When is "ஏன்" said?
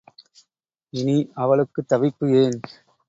2.41-2.59